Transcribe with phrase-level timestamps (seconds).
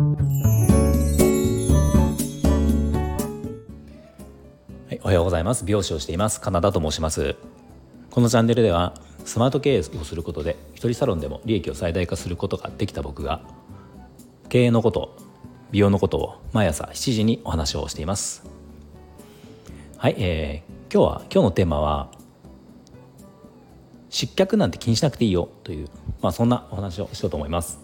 [0.00, 0.06] は
[4.92, 5.66] い、おはようございます。
[5.66, 6.40] 美容師をしています。
[6.40, 7.36] カナダと申します。
[8.10, 8.94] このチャンネルでは
[9.26, 13.42] スマート経営をすることで一人サロンでも利益を最大化することができた僕が
[14.48, 15.14] 経営のこと
[15.70, 18.42] 美容のことを毎朝7時にお話をしています。
[19.98, 22.10] はい、えー、今日は今日のテーマは
[24.08, 25.88] 失脚なんて気にしなくていいよという、
[26.22, 27.79] まあ、そんなお話をしようと思います。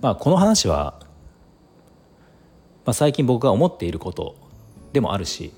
[0.00, 0.94] まあ、この話は、
[2.84, 4.36] まあ、最近僕が思っていること
[4.92, 5.52] でもあるし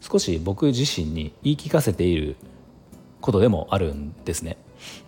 [0.00, 2.36] 少し僕自身に言い聞かせている
[3.20, 4.56] ことでもあるんですね。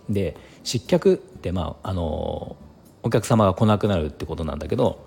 [0.09, 2.55] で失脚ってまああの
[3.03, 5.05] お客様が来なくなるってことなんだけど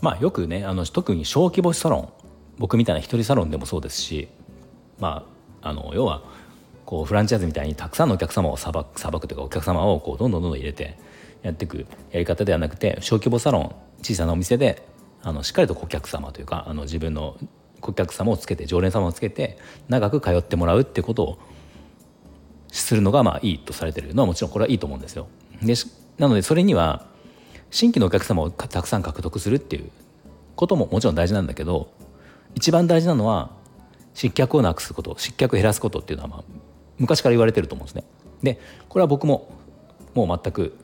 [0.00, 2.08] まあよくねあの特に小規模サロン
[2.58, 4.28] 僕みたいな一人サロンでもそうですし
[4.98, 5.26] ま
[5.62, 6.22] ああの要は
[6.88, 10.96] こうフランチャイズみたいにたくさんのお客様をさばくというかお客様をこうどんどんどんどん入れて
[11.42, 14.88] やっていくやり方ではなくて小規模サロン小さなお店で
[15.22, 17.36] あのしっかりと顧客様というかあの自分の
[17.82, 19.58] 顧客様をつけて常連様をつけて
[19.90, 21.38] 長く通ってもらうってことを
[22.68, 25.28] するのがまあいいとされてるのはもちろんこれはいいと思うんですよ。
[25.62, 25.74] で
[26.16, 27.04] なのでそれには
[27.70, 29.90] 新規のお客様をたくさん獲得するっていう
[30.56, 31.92] ことももちろん大事なんだけど
[32.54, 33.50] 一番大事なのは
[34.14, 36.44] 失脚をなくすこと失脚を減らすことっていうのは、まあ、
[36.98, 38.04] 昔から言われてると思うんですね。
[38.42, 39.50] でこれは僕も
[40.14, 40.76] もう全く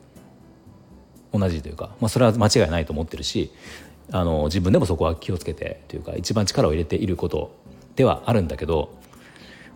[1.33, 3.51] 同じというか、まあ、それは間違いないと思ってるし
[4.13, 7.55] あの自分でもそこは気をつけてというか一番力を入れていること
[7.97, 8.97] ではあるんだけど、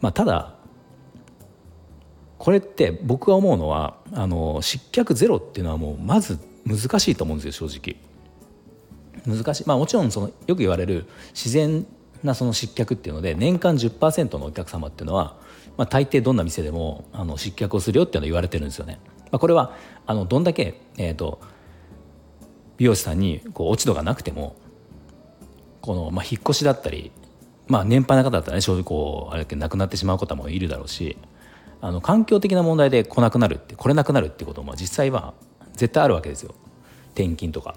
[0.00, 0.54] まあ、ただ
[2.38, 7.96] これって僕が思うのはあの失脚ゼロっていうのはもうまず難しいと思うんですよ正直。
[9.26, 11.84] 難しいまあもちろんそのよく言われる自然
[12.22, 15.36] なその失脚っていうので年間10%のお客様っていうのは、
[15.78, 18.98] まあ、大抵どんな店でもあの失脚をするよっていうの言われてるんですよね。
[19.30, 19.74] まあ、これは
[20.06, 21.40] あのどんだけ、えーと、
[22.76, 24.56] 美容師さんにこう落ち度がなくても
[25.80, 27.12] この、まあ、引っ越しだったり、
[27.68, 31.16] まあ、年配な方だったらね正直こうあれだけ亡くなってしまう方もいるだろうし
[31.80, 35.34] あの環境的な問題で来なくなるって来れなくなるってことも実際は
[35.74, 36.54] 絶対あるわけですよ
[37.14, 37.76] 転勤とか。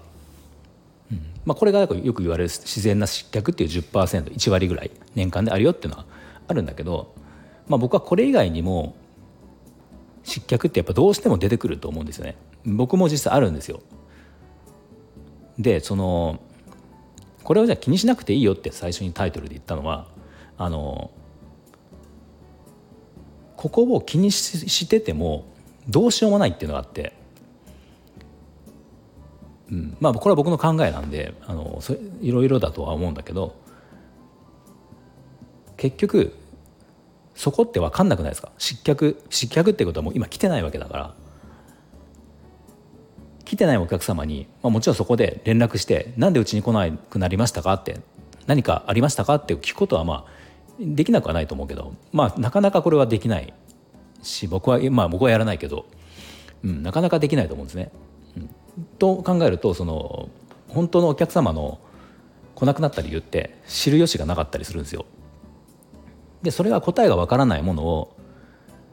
[1.10, 6.06] うんまあ、これがよく言われる自然な失脚っていう 10%1 割ぐらい年間であるよっていうのは
[6.48, 7.14] あるんだけど、
[7.68, 8.94] まあ、僕はこれ以外にも
[10.24, 12.36] 失脚ってやっぱどうしても出てくると思うんですよね。
[12.64, 13.80] 僕も実際あるんですよ。
[15.58, 16.40] でその
[17.44, 20.06] これをじゃあ気にしなくていいよって最初にタイトルで言ったのは
[20.56, 21.10] あの
[23.56, 25.44] ここを気にしてても
[25.88, 27.12] どうしようもないっていうのがあって
[29.72, 33.56] うん、まあこれは僕の考えなんであのそいろいろだとは思うんだけど
[35.78, 36.36] 結局
[37.34, 38.50] そこって分かんなくないですか？
[38.58, 41.14] 失脚失脚ってことはもう今来てないわけだから
[43.44, 48.00] 来てないお客様に、まあ、もちろんそこで連絡して「なんでうちに来なくなりましたか?」って
[48.46, 50.42] 「何かありましたか?」って聞くことはまあ
[50.80, 53.52] できなくはないと思うけどまあなかなかこれはできない
[54.22, 55.86] し僕はまあ僕はやらないけど、
[56.64, 57.90] うん、なかなかできないと思うんですね。
[58.98, 60.30] と考えるとその
[60.68, 61.78] 本当のお客様の
[62.54, 65.04] 来なくなった理由って知る由がなかったりするんですよ。
[66.42, 68.16] でそれは答えがわからないものを、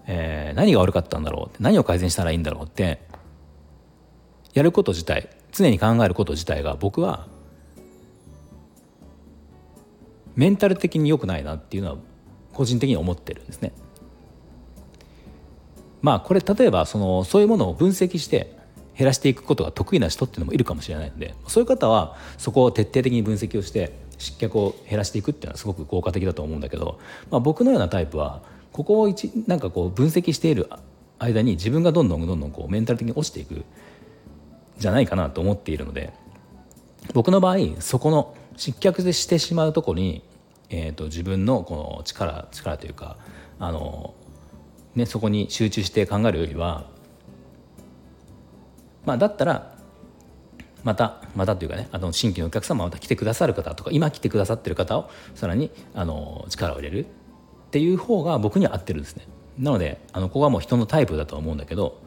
[0.08, 3.02] えー、何が悪かったんだろう何を改善したらいいんだろうって
[4.54, 7.28] やること自体常に考えること自体が僕は
[10.36, 11.98] メンタル的に良くないなっていうのは
[12.54, 13.74] 個人的に思ってるんですね。
[16.02, 18.56] まあこれ例えばそのそういうものを分析して
[18.98, 27.00] 減らしていくことが得意な人っていうのもいるかもしれないのでそういう方はそこを徹底的に分析をして失脚を減らしていくっていうのはすごく効果的だと思うんだけど、
[27.32, 28.42] まあ、僕のようなタイプは
[28.72, 30.70] ここを一なんかこう分析している
[31.18, 33.66] 間に自分がどんどんどんどんこうメンタル的に落ちていく
[34.78, 36.14] じゃないかなと思っているので
[37.14, 40.22] 僕の場合そこの失脚でしてしまうとこに、
[40.70, 43.18] えーと、自分のこの力力というか
[43.58, 44.14] あの、
[44.96, 46.86] ね、そこに集中して考えるよりは
[49.06, 49.74] まあ、だったら
[50.84, 59.28] またまたというかねあの新規のお客様また来てくださる方とか今来てくださってる方をさらにあの力を入れるっていう方が僕には合ってるんですね。
[59.58, 62.02] なのであのここはもう人のタイプだとは思うんだけど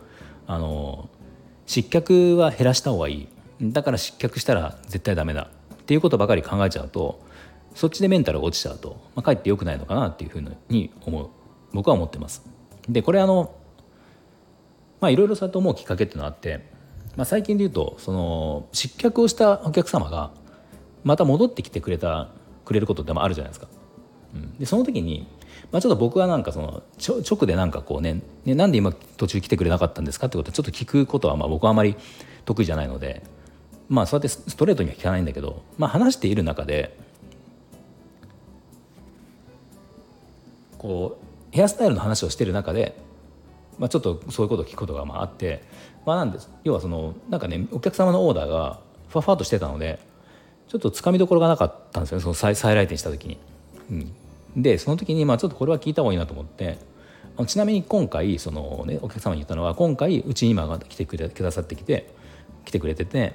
[0.47, 1.09] あの
[1.67, 3.29] 失脚は減らした方がいい
[3.61, 7.21] だから失脚したら絶対ダメだっていうことばかり考えちゃうと
[7.75, 11.29] そっちでメンタルが落ちちゃうと、まあ、かえって良くないのかなっていうふうに思う
[11.73, 12.43] 僕は思ってます。
[12.89, 13.55] でこれあの
[15.01, 16.67] まあいろいろそうやって思うきっかけっていうのがあって
[17.17, 20.31] まあ、最近で言うとその失脚をしたお客様が
[21.05, 22.29] また戻ってきてくれた
[22.64, 23.69] くれることでもあるじゃないですか。
[24.35, 25.26] うん、でその時に
[25.70, 31.97] まあ、ちょっと僕はなんかその直でなんかこうねねなんで今途中来てくれなかったんですかってことをちょっと聞くことはまあ僕はあまり
[32.44, 33.23] 得意じゃないので
[33.88, 36.97] まあそうやってストレートには聞かないんだけど、まあ、話している中で
[40.76, 41.25] こう
[41.56, 42.97] ヘアスタイルの話をしている中で、
[43.79, 45.63] まあ、ちょっとそういうことを聞くことがまああって、
[46.05, 46.51] まあ、なんです。
[46.65, 49.99] 要はそのなんかねお客様のオーダーがふわふわとしてたので
[50.69, 52.23] ちょっとつかみどころがなかったんですよね。
[52.23, 53.39] その再再来店した時に。
[53.91, 54.13] うん、
[54.63, 56.79] でその時にまあちょっとこれは聞いた方がいいなと思って。
[57.47, 62.13] ちなみに今回その、ね、お客様に言ったのは今回うちに今が来てくれくださってきて
[62.67, 63.33] 来てくれてて、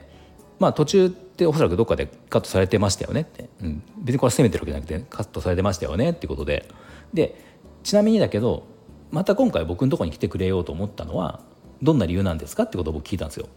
[0.59, 6.69] まあ、途中っておそらくどっかでカットされてましたよねって、うん、別にこれは責めてるわけじゃなくてカットされてましたよねっていうことで。
[7.13, 7.43] で
[7.83, 8.67] ちなみにだけど
[9.11, 11.41] また今回僕のところに来てくれようと思ったのは
[11.81, 13.47] どんな理由なんですかってことを僕聞いたんですよ。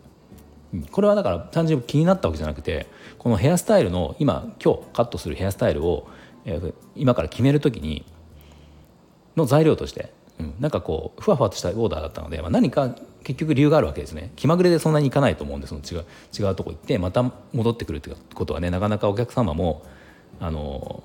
[0.93, 2.87] これはだから単純に気になったわけじゃなくて
[3.19, 6.06] このヘアスタイルの今今日カットするヘアスタイルを
[6.94, 8.05] 今から決める時に
[9.37, 12.94] の材料として、うん、なんかこうふわふわとしたオーダーだったので、まあ、何か
[13.25, 16.05] 結局理由があるわけですね気まぐれでそんなにいかないと思うんでその違う
[16.38, 17.23] 違うとこ行ってまた
[17.53, 19.82] 戻ってくるってことはねなかなかお客様も
[20.38, 21.03] あの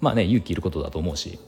[0.00, 1.38] まあね勇気いることだと思うし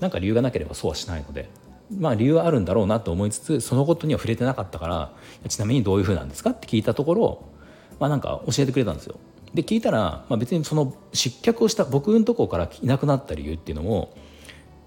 [0.00, 1.48] なんか理由がなければそうはしないので。
[1.96, 5.12] まあ理由はあるんだろうなと思いつつそのことには触れてなかったから
[5.48, 7.44] ちなみにどういうふうなんですかって聞いたところ
[7.98, 9.18] まあなんか教えてくれたんですよ
[9.54, 14.14] で聞いたら、まあ、別にその失脚をした僕のとこからいなくなった理由っていうのも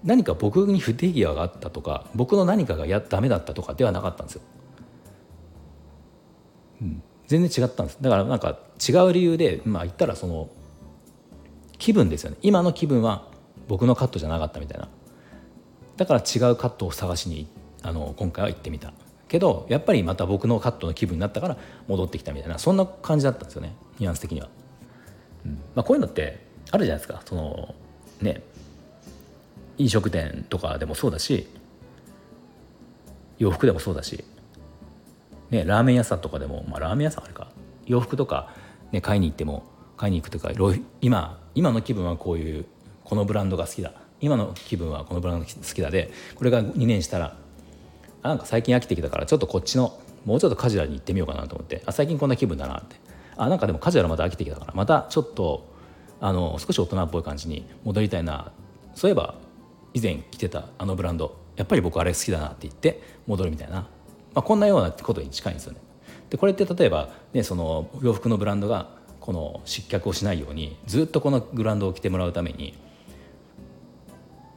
[0.04, 4.42] 何か僕に不手際があったとか僕の何かがやダメだったとかではなかったんですよ。
[6.82, 8.58] うん、全然違ったんですだからなんか
[8.88, 10.48] 違う理由でまあ言ったらその
[11.78, 13.28] 気分ですよね今の気分は
[13.68, 14.88] 僕のカットじゃなかったみたいな
[15.96, 17.46] だから違うカットを探しに
[17.82, 18.92] あの今回は行ってみた。
[19.28, 21.56] けどやっぱりまた僕のカットの気分になったから
[21.88, 24.48] 戻ってきたみたいなそんな感じだったんですよねニュアンス的には、
[25.46, 25.52] うん。
[25.74, 27.22] まあ、こういうのってあるじゃないですか。
[27.24, 27.74] その
[28.20, 28.42] ね
[29.78, 31.48] 飲食店とかでもそうだし
[33.38, 34.22] 洋服でもそうだし、
[35.50, 37.48] ね、ラーメン屋さんとかでも、まあ、ラーメン屋さんあれか。
[37.86, 38.54] 洋服とか、
[38.92, 39.64] ね、買いに行っても
[39.96, 40.50] 買いに行くとか
[41.00, 42.66] 今今の気分はこういう
[43.02, 44.01] このブランドが好きだ。
[44.22, 47.36] 今の気分はこのブランド好きだでこれが2年したら
[48.22, 52.96] なんか最近飽きてきたからちょっとこっちのもうちょっとカジュアルに行ってみようかなと思ってあ最近こんな気分だなって。
[53.36, 55.66] あなんかでもカジュアルまた飽きてきたからまたちょっと
[56.20, 58.52] あの少し大人っぽい感じに戻りたいな。
[58.94, 59.36] そういえば
[59.94, 63.88] 以前着てたあのブランドやっぱり僕あれ好きだなって言って戻るみたいな、ま
[64.36, 65.80] あ、こんなようなことに近いんですよね。
[66.28, 68.90] でこれって例えば、ね、その洋服のブランドが
[69.20, 72.76] この失脚をしないようにずっとこのブランドを着てもらうために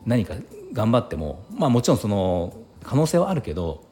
[0.06, 0.36] 何か
[0.74, 2.54] 頑張ってもまあもちろんその
[2.84, 3.84] 可能性はあるけど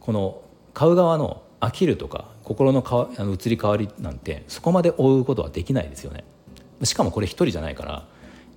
[0.00, 0.42] この
[0.74, 6.24] 買う側の飽きるとか心のかあの移り変わりなんてそこまで追うことはできないですよね。
[6.82, 8.06] しかもこれ一人じゃないから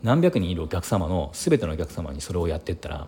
[0.01, 3.07] 何百人いるお客様の全てのお客様にそれをやってったら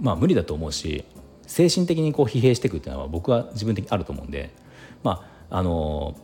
[0.00, 1.04] まあ無理だと思うし
[1.46, 4.54] 精神的にこう疲弊していくっていうのは僕は自分的にあると思うんで
[5.02, 6.16] まああの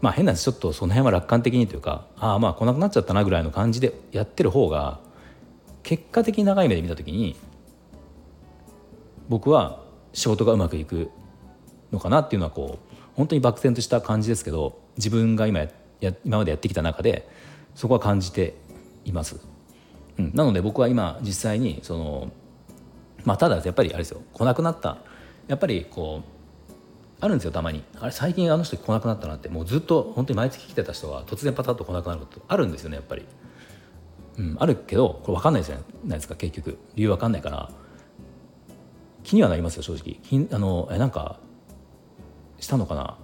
[0.00, 4.98] まあ変なちょっとその辺は楽観的にというかああまあ来なくなっちゃったなぐらいの感じでやってる方が
[5.82, 7.36] 結果的に長い目で見た時に
[9.28, 9.82] 僕は
[10.12, 11.10] 仕事がうまくいく
[11.92, 15.68] のかなっていうのはこう本当に漠然とした感じですけど自分が今や
[16.24, 17.28] 今までやってきた中で
[17.74, 18.54] そこは感じて
[19.04, 19.40] います。
[20.18, 22.32] うん、なので僕は今実際にその
[23.24, 24.22] まあただやっぱりあれですよ。
[24.32, 24.98] 来なくなった。
[25.48, 26.74] やっぱりこう
[27.20, 27.84] あるんですよたまに。
[28.00, 29.48] あれ最近あの人来なくなったなって。
[29.48, 33.26] もうずっと本当に毎月来てた人が突然パタッと来なくなることあるんですよねやっぱり、
[34.38, 36.78] うん、あるけどこれ分かんないじゃないですか結局。
[36.94, 37.70] 理由分かんないから。
[39.22, 40.46] 気にはなりますよ正直。
[40.50, 41.38] あのえなんか
[42.58, 43.18] したのかな？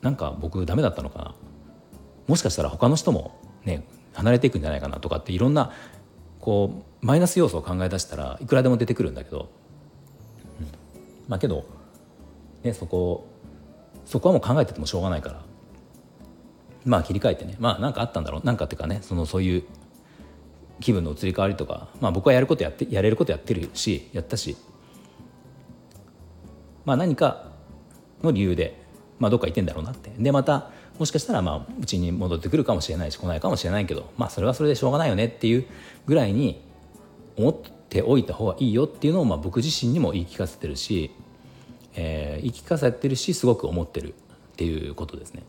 [0.00, 1.34] なんか僕ダメだったのかな？
[2.26, 5.00] もしかしたら他の人もね離れていくんじゃないかな？
[5.00, 5.70] とかっていろんな
[6.40, 9.50] こうマイナス要素を考え出したらいくらでも出てくるんだけど、
[10.60, 10.66] うん、
[11.28, 11.66] まあけど、
[12.62, 13.26] ね、そこ
[14.06, 15.42] そこはもう考えててもしょうがないから。
[16.86, 17.56] まあ切り替えてね。
[17.58, 18.40] まあ何かあったんだろう。
[18.44, 19.64] 何かっていうかねそのそういう
[20.80, 24.56] 気分の移り変わりとか、まあ、僕はやることやってやれることやってるしやったし。
[26.84, 27.46] まあ、何か
[28.22, 28.78] の理由で、
[29.18, 30.10] まあ、どっか行ってんだろうなって。
[30.18, 35.66] でまたもしかしたらまあうちに戻ってくるかもしれないし来ないかもしれないけど、まあ、それはそれでしょうがないよねっていう
[36.06, 36.62] ぐらいに
[37.36, 41.10] 思っておいた方がいいよっていうのをまあ僕自身にも言い聞かせてるし、
[41.94, 45.42] えー、言い聞かせてるしすごく思ってるっていうことですね。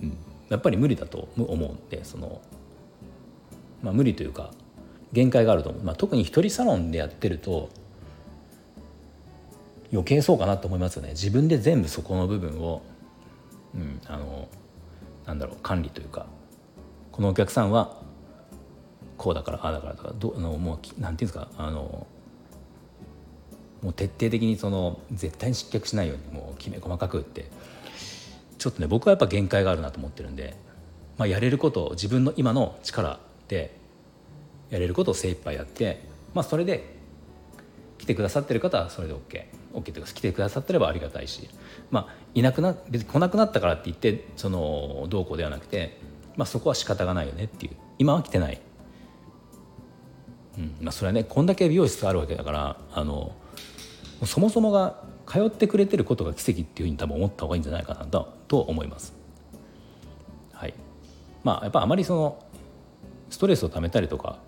[0.00, 0.16] うん、
[0.48, 2.40] やっぱり無理だと思うんでその、
[3.82, 4.50] まあ、無理というか
[5.12, 7.70] 限界があると思う、まあ、特に一人サロンでやってると
[9.92, 11.10] 余計そうかなと思いますよね。
[11.10, 12.82] 自分で全部そこの部分を、
[13.74, 14.48] うん、あの
[15.26, 16.26] なんだろう管理というか
[17.10, 17.96] このお客さんは
[19.16, 22.06] こうだからああだからとかどあのもうなんていうんですかあの
[23.82, 27.50] もう徹底的にその絶対に失脚しないようにもうきめ細かくって
[28.58, 30.54] ちょっとね僕はやっぱ限界があるなと思ってるんで、
[31.18, 33.18] まあ、やれることを自分の今の力
[33.50, 33.76] で
[34.70, 36.00] やれることを精一杯やって、
[36.32, 36.96] まあ、それで
[37.98, 39.44] 来てくださってる方はそれで OK。
[39.72, 41.48] OK というか来てくださってればありがたいし、
[41.90, 45.98] まあ、いなくな別に来なくなったからって言ってそのどうこうではなくて、
[46.36, 48.60] まあ、そこは仕方がないよねっていう今は来てない、
[50.58, 53.32] うんまあ、それはねこんだけ美容室があるわけだからあの
[54.24, 59.14] そもそもが通ってくれてることが奇跡っていうふうに多分思った方がいいんじゃないかなとと思います。
[60.52, 60.74] はい、
[61.44, 62.44] まあやっぱあまりその
[63.30, 64.38] ストレスをためたりとか、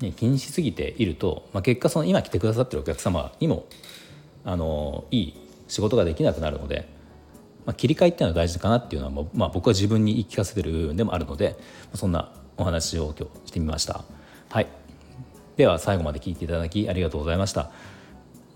[0.00, 3.66] ね、気にしすぎていると、まあ、結果その今来てくださってるお客様にも
[4.44, 5.34] あのいい
[5.68, 6.88] 仕事ができなくなるので、
[7.66, 11.56] まあ、切り替えっていうのは大事かなっていうのは、まあ、僕は自分に言い聞かせてる部分でもあるので
[11.94, 14.04] そんなお話を今日してみました。
[14.48, 14.66] はい
[15.56, 17.70] では最後まで聞いていただきありがとうございました。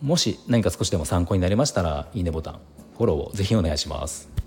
[0.00, 2.60] もし何か少しでも参考になりましたらいいねボタン
[2.96, 4.43] フォローをぜひお願いします。